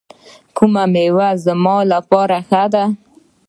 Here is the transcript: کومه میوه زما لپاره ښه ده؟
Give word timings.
کومه 0.57 0.83
میوه 0.93 1.29
زما 1.45 1.75
لپاره 1.91 2.37
ښه 2.47 2.63
ده؟ 2.73 2.83